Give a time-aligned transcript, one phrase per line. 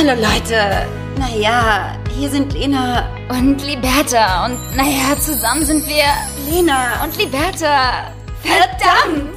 [0.00, 0.86] Hallo Leute.
[1.18, 4.46] Naja, hier sind Lena und Liberta.
[4.46, 6.04] Und naja, zusammen sind wir
[6.48, 8.12] Lena und Liberta.
[8.40, 9.34] Verdammt!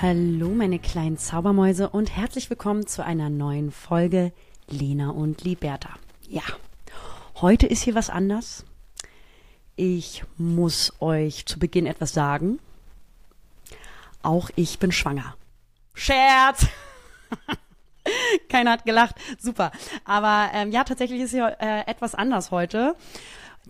[0.00, 4.32] Hallo meine kleinen Zaubermäuse und herzlich willkommen zu einer neuen Folge
[4.70, 5.90] Lena und Liberta.
[6.26, 6.44] Ja,
[7.42, 8.64] heute ist hier was anders.
[9.76, 12.60] Ich muss euch zu Beginn etwas sagen.
[14.22, 15.36] Auch ich bin schwanger.
[15.94, 16.66] Scherz!
[18.48, 19.16] Keiner hat gelacht.
[19.38, 19.72] Super.
[20.04, 22.94] Aber ähm, ja, tatsächlich ist hier äh, etwas anders heute.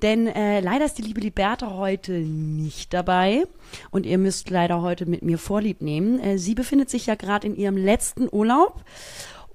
[0.02, 3.45] Denn äh, leider ist die liebe Liberta heute nicht dabei
[3.91, 6.18] und ihr müsst leider heute mit mir Vorlieb nehmen.
[6.18, 8.82] Äh, sie befindet sich ja gerade in ihrem letzten Urlaub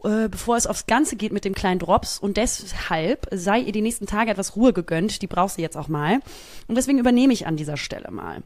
[0.03, 2.19] äh, bevor es aufs Ganze geht mit dem kleinen Drops.
[2.19, 5.21] Und deshalb sei ihr die nächsten Tage etwas Ruhe gegönnt.
[5.21, 6.19] Die braucht sie jetzt auch mal.
[6.67, 8.43] Und deswegen übernehme ich an dieser Stelle mal.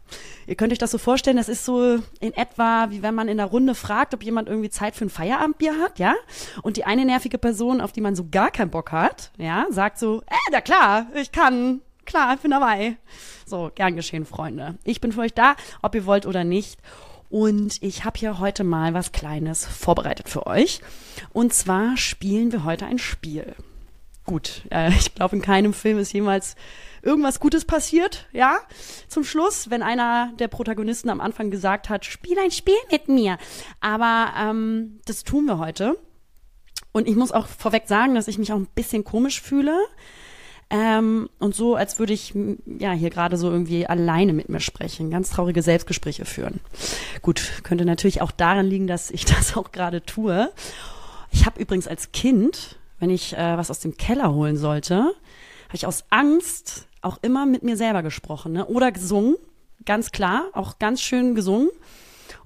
[0.48, 3.38] Ihr könnt euch das so vorstellen, das ist so in etwa, wie wenn man in
[3.38, 6.16] der Runde fragt, ob jemand irgendwie Zeit für ein Feierabendbier hat, ja?
[6.62, 10.00] Und die eine nervige Person, auf die man so gar keinen Bock hat, ja, sagt
[10.00, 11.82] so, äh, na klar, ich kann.
[12.06, 12.98] Klar, ich bin dabei.
[13.46, 14.78] So, gern geschehen, Freunde.
[14.84, 16.80] Ich bin für euch da, ob ihr wollt oder nicht.
[17.34, 20.82] Und ich habe hier heute mal was Kleines vorbereitet für euch.
[21.32, 23.56] Und zwar spielen wir heute ein Spiel.
[24.24, 26.56] Gut, äh, ich glaube, in keinem Film ist jemals
[27.02, 28.60] irgendwas Gutes passiert, ja?
[29.08, 33.40] Zum Schluss, wenn einer der Protagonisten am Anfang gesagt hat, spiel ein Spiel mit mir.
[33.80, 35.98] Aber ähm, das tun wir heute.
[36.92, 39.76] Und ich muss auch vorweg sagen, dass ich mich auch ein bisschen komisch fühle,
[40.74, 42.34] ähm, und so, als würde ich
[42.80, 46.62] ja hier gerade so irgendwie alleine mit mir sprechen, ganz traurige Selbstgespräche führen.
[47.22, 50.52] Gut, könnte natürlich auch daran liegen, dass ich das auch gerade tue.
[51.32, 55.76] Ich habe übrigens als Kind, wenn ich äh, was aus dem Keller holen sollte, habe
[55.76, 58.66] ich aus Angst auch immer mit mir selber gesprochen ne?
[58.66, 59.36] oder gesungen,
[59.86, 61.70] ganz klar, auch ganz schön gesungen,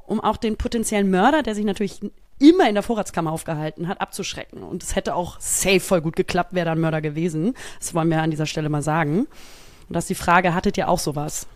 [0.05, 2.01] um auch den potenziellen Mörder, der sich natürlich
[2.39, 4.63] immer in der Vorratskammer aufgehalten hat, abzuschrecken.
[4.63, 7.53] Und es hätte auch safe voll gut geklappt, wäre da ein Mörder gewesen.
[7.79, 9.19] Das wollen wir an dieser Stelle mal sagen.
[9.19, 11.47] Und das ist die Frage, hattet ihr auch sowas?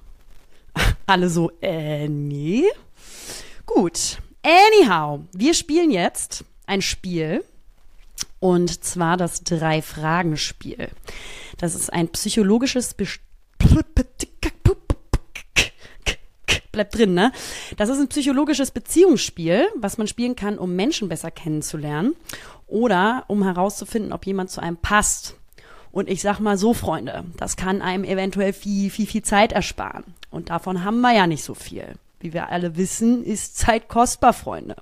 [1.05, 2.63] Alle so, äh, nee.
[3.65, 4.17] Gut.
[4.43, 7.43] Anyhow, wir spielen jetzt ein Spiel.
[8.39, 10.89] Und zwar das Drei-Fragen-Spiel.
[11.57, 13.19] Das ist ein psychologisches Best
[16.81, 17.31] bleibt drin, ne?
[17.77, 22.15] Das ist ein psychologisches Beziehungsspiel, was man spielen kann, um Menschen besser kennenzulernen
[22.67, 25.35] oder um herauszufinden, ob jemand zu einem passt.
[25.91, 30.05] Und ich sag mal so, Freunde, das kann einem eventuell viel, viel, viel Zeit ersparen.
[30.29, 31.95] Und davon haben wir ja nicht so viel.
[32.19, 34.75] Wie wir alle wissen, ist Zeit kostbar, Freunde.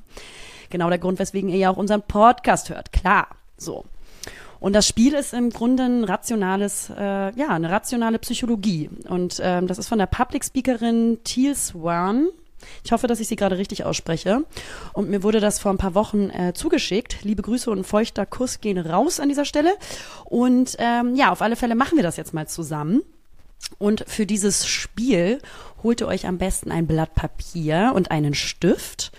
[0.69, 2.93] Genau der Grund, weswegen ihr ja auch unseren Podcast hört.
[2.93, 3.27] Klar,
[3.57, 3.85] so.
[4.59, 8.89] Und das Spiel ist im Grunde ein rationales, äh, ja, eine rationale Psychologie.
[9.07, 12.27] Und ähm, das ist von der Public Speakerin Teal Swan.
[12.83, 14.43] Ich hoffe, dass ich sie gerade richtig ausspreche.
[14.93, 17.23] Und mir wurde das vor ein paar Wochen äh, zugeschickt.
[17.23, 19.73] Liebe Grüße und ein feuchter Kuss gehen raus an dieser Stelle.
[20.25, 23.01] Und ähm, ja, auf alle Fälle machen wir das jetzt mal zusammen.
[23.77, 25.39] Und für dieses Spiel
[25.83, 29.11] holt ihr euch am besten ein Blatt Papier und einen Stift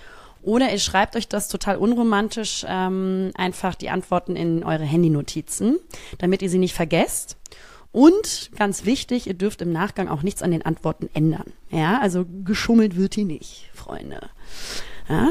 [0.42, 5.78] oder ihr schreibt euch das total unromantisch ähm, einfach die Antworten in eure Handynotizen,
[6.18, 7.36] damit ihr sie nicht vergesst.
[7.92, 11.52] Und ganz wichtig, ihr dürft im Nachgang auch nichts an den Antworten ändern.
[11.70, 14.30] Ja, also geschummelt wird hier nicht, Freunde.
[15.08, 15.30] Ja?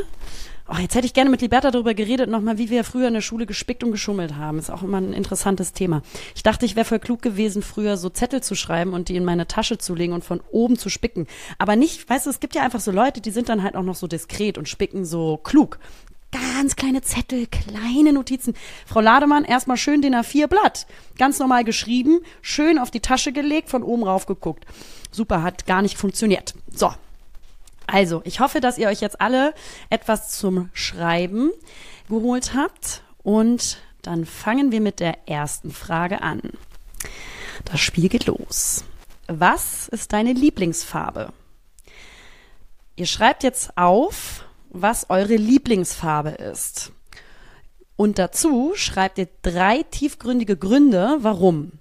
[0.71, 3.21] Oh, jetzt hätte ich gerne mit Liberta darüber geredet, nochmal, wie wir früher in der
[3.21, 4.59] Schule gespickt und geschummelt haben.
[4.59, 6.03] Ist auch immer ein interessantes Thema.
[6.35, 9.25] Ich dachte, ich wäre voll klug gewesen, früher so Zettel zu schreiben und die in
[9.25, 11.25] meine Tasche zu legen und von oben zu spicken.
[11.57, 13.83] Aber nicht, weißt du, es gibt ja einfach so Leute, die sind dann halt auch
[13.83, 15.79] noch so diskret und spicken so klug.
[16.31, 18.53] Ganz kleine Zettel, kleine Notizen.
[18.85, 20.85] Frau Lademann, erstmal schön den A4 Blatt.
[21.17, 24.65] Ganz normal geschrieben, schön auf die Tasche gelegt, von oben rauf geguckt.
[25.09, 26.53] Super, hat gar nicht funktioniert.
[26.71, 26.91] So,
[27.91, 29.53] also, ich hoffe, dass ihr euch jetzt alle
[29.89, 31.51] etwas zum Schreiben
[32.07, 33.03] geholt habt.
[33.23, 36.41] Und dann fangen wir mit der ersten Frage an.
[37.65, 38.83] Das Spiel geht los.
[39.27, 41.33] Was ist deine Lieblingsfarbe?
[42.95, 46.91] Ihr schreibt jetzt auf, was eure Lieblingsfarbe ist.
[47.95, 51.73] Und dazu schreibt ihr drei tiefgründige Gründe, warum.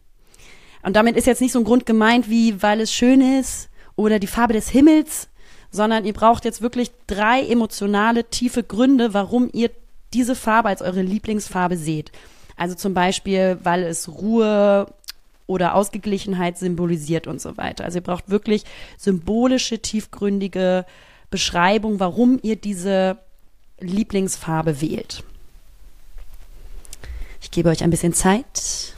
[0.83, 4.19] Und damit ist jetzt nicht so ein Grund gemeint wie, weil es schön ist oder
[4.19, 5.29] die Farbe des Himmels,
[5.71, 9.71] sondern ihr braucht jetzt wirklich drei emotionale, tiefe Gründe, warum ihr
[10.15, 12.13] diese Farbe als eure Lieblingsfarbe seht.
[12.57, 14.87] Also zum Beispiel, weil es Ruhe
[15.47, 17.85] oder Ausgeglichenheit symbolisiert und so weiter.
[17.85, 18.65] Also ihr braucht wirklich
[18.97, 20.85] symbolische, tiefgründige
[21.31, 23.19] Beschreibung, warum ihr diese
[23.81, 25.23] Lieblingsfarbe wählt.
[27.41, 28.95] Ich gebe euch ein bisschen Zeit.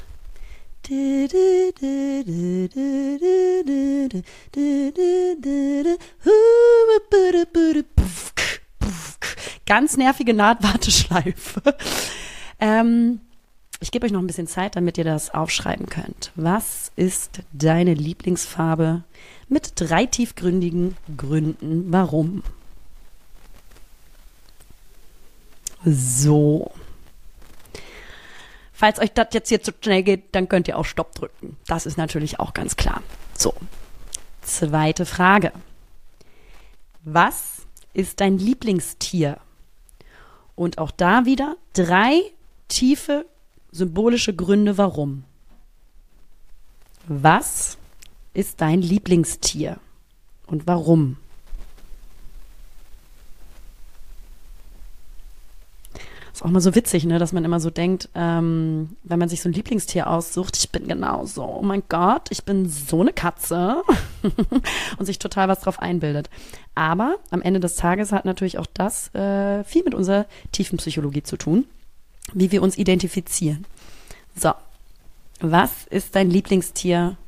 [9.66, 11.62] Ganz nervige Nahtwarteschleife.
[12.58, 13.20] Ähm,
[13.78, 16.32] ich gebe euch noch ein bisschen Zeit, damit ihr das aufschreiben könnt.
[16.34, 19.04] Was ist deine Lieblingsfarbe
[19.48, 21.92] mit drei tiefgründigen Gründen?
[21.92, 22.42] Warum?
[25.84, 26.72] So.
[28.80, 31.58] Falls euch das jetzt hier zu schnell geht, dann könnt ihr auch Stopp drücken.
[31.66, 33.02] Das ist natürlich auch ganz klar.
[33.36, 33.52] So.
[34.40, 35.52] Zweite Frage.
[37.04, 39.36] Was ist dein Lieblingstier?
[40.54, 42.22] Und auch da wieder drei
[42.68, 43.26] tiefe
[43.70, 45.24] symbolische Gründe, warum.
[47.06, 47.76] Was
[48.32, 49.78] ist dein Lieblingstier
[50.46, 51.18] und warum?
[56.40, 59.42] Ist auch mal so witzig, ne, dass man immer so denkt, ähm, wenn man sich
[59.42, 63.12] so ein Lieblingstier aussucht, ich bin genau so, oh mein Gott, ich bin so eine
[63.12, 63.82] Katze
[64.98, 66.30] und sich total was drauf einbildet.
[66.74, 71.22] Aber am Ende des Tages hat natürlich auch das äh, viel mit unserer tiefen Psychologie
[71.22, 71.66] zu tun,
[72.32, 73.66] wie wir uns identifizieren.
[74.34, 74.52] So,
[75.40, 77.18] was ist dein Lieblingstier?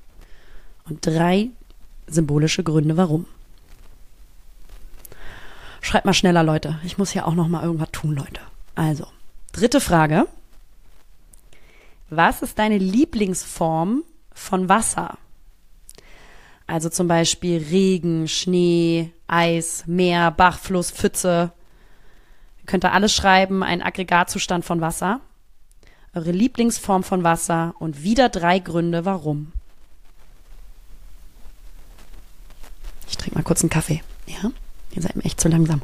[0.88, 1.50] Und drei
[2.06, 3.26] symbolische Gründe, warum.
[5.82, 6.79] Schreibt mal schneller, Leute.
[6.82, 8.41] Ich muss hier auch noch mal irgendwas tun, Leute.
[8.75, 9.07] Also,
[9.53, 10.27] dritte Frage.
[12.11, 14.05] Was ist deine Lieblingsform
[14.35, 15.19] von Wasser?
[16.67, 21.53] Also zum Beispiel Regen, Schnee, Eis, Meer, Bach, Fluss, Pfütze.
[22.61, 25.21] Ihr könnt da alles schreiben, ein Aggregatzustand von Wasser.
[26.15, 29.53] Eure Lieblingsform von Wasser und wieder drei Gründe, warum.
[33.09, 34.03] Ich trinke mal kurz einen Kaffee.
[34.27, 34.51] Ja?
[34.93, 35.83] Ihr seid mir echt zu langsam.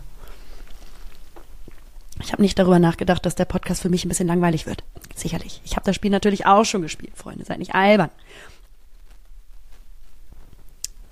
[2.21, 4.85] Ich habe nicht darüber nachgedacht, dass der Podcast für mich ein bisschen langweilig wird.
[5.15, 5.61] Sicherlich.
[5.65, 7.45] Ich habe das Spiel natürlich auch schon gespielt, Freunde.
[7.45, 8.11] Seid nicht albern.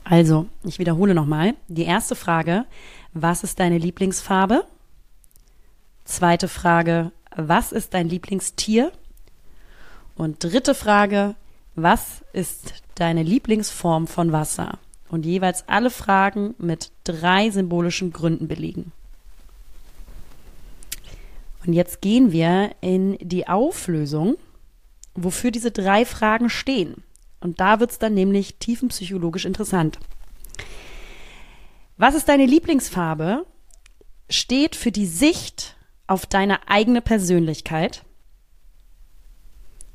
[0.05, 1.55] Also, ich wiederhole nochmal.
[1.69, 2.65] Die erste Frage,
[3.13, 4.65] was ist deine Lieblingsfarbe?
[6.05, 8.93] Zweite Frage, was ist dein Lieblingstier?
[10.15, 11.35] Und dritte Frage,
[11.75, 14.79] was ist deine Lieblingsform von Wasser?
[15.09, 18.93] Und jeweils alle Fragen mit drei symbolischen Gründen belegen.
[21.67, 24.37] Und jetzt gehen wir in die Auflösung,
[25.15, 27.03] wofür diese drei Fragen stehen.
[27.41, 29.99] Und da wird es dann nämlich tiefenpsychologisch interessant.
[31.97, 33.47] Was ist deine Lieblingsfarbe?
[34.31, 35.77] Steht für die Sicht
[36.07, 38.05] auf deine eigene Persönlichkeit.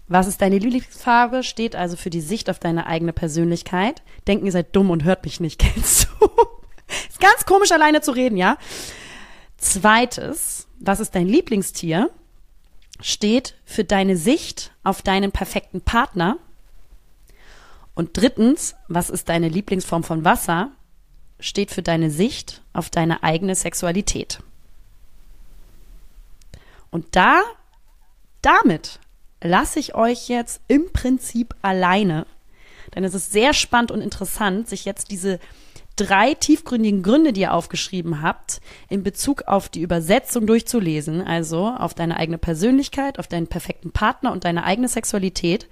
[0.08, 1.42] Was ist deine Lieblingsfarbe?
[1.44, 4.02] Steht also für die Sicht auf deine eigene Persönlichkeit.
[4.28, 6.30] Denken, ihr seid dumm und hört mich nicht, kennst du?
[7.08, 8.58] Ist ganz komisch, alleine zu reden, ja?
[9.62, 12.10] Zweites, was ist dein Lieblingstier,
[13.00, 16.38] steht für deine Sicht auf deinen perfekten Partner.
[17.94, 20.72] Und drittens, was ist deine Lieblingsform von Wasser,
[21.40, 24.40] steht für deine Sicht auf deine eigene Sexualität.
[26.90, 27.42] Und da,
[28.42, 29.00] damit
[29.42, 32.26] lasse ich euch jetzt im Prinzip alleine.
[32.96, 35.40] Denn es ist sehr spannend und interessant, sich jetzt diese
[35.96, 41.94] drei tiefgründigen Gründe, die ihr aufgeschrieben habt, in Bezug auf die Übersetzung durchzulesen, also auf
[41.94, 45.68] deine eigene Persönlichkeit, auf deinen perfekten Partner und deine eigene Sexualität.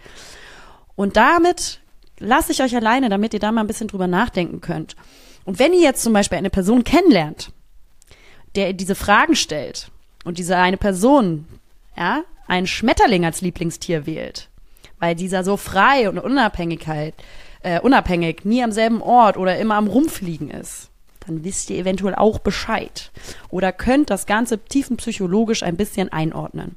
[0.96, 1.80] Und damit
[2.20, 4.96] lasse ich euch alleine, damit ihr da mal ein bisschen drüber nachdenken könnt.
[5.46, 7.52] Und wenn ihr jetzt zum Beispiel eine Person kennenlernt,
[8.56, 9.90] der diese Fragen stellt
[10.26, 11.48] und diese eine Person,
[11.98, 14.50] ja, einen Schmetterling als Lieblingstier wählt,
[15.00, 17.14] weil dieser so frei und Unabhängigkeit
[17.62, 20.90] äh, unabhängig, nie am selben Ort oder immer am Rumfliegen ist,
[21.26, 23.12] dann wisst ihr eventuell auch Bescheid.
[23.50, 26.76] Oder könnt das Ganze tiefenpsychologisch ein bisschen einordnen,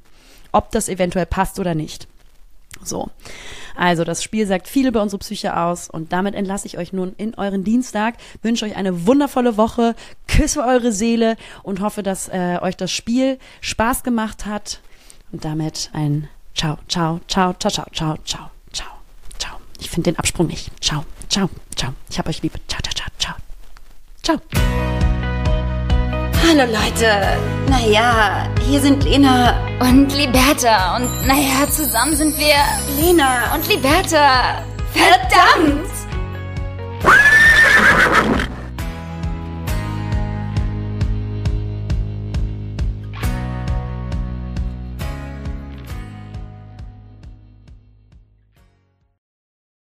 [0.51, 2.07] ob das eventuell passt oder nicht.
[2.83, 3.09] So.
[3.75, 7.13] Also, das Spiel sagt viel über unsere Psyche aus und damit entlasse ich euch nun
[7.17, 9.95] in euren Dienstag, wünsche euch eine wundervolle Woche,
[10.27, 14.81] küsse eure Seele und hoffe, dass äh, euch das Spiel Spaß gemacht hat
[15.31, 18.52] und damit ein Ciao, ciao, ciao, ciao, ciao, ciao, ciao.
[19.83, 20.71] Ich finde den Absprung nicht.
[20.81, 21.93] Ciao, ciao, ciao.
[22.09, 22.53] Ich hab euch lieb.
[22.69, 23.35] Ciao, ciao, ciao, ciao.
[24.23, 24.37] Ciao.
[26.41, 27.37] Hallo Leute.
[27.69, 30.95] Naja, hier sind Lena und Liberta.
[30.95, 32.55] Und naja, zusammen sind wir
[32.97, 34.63] Lena und Liberta.
[34.93, 35.92] Verdammt!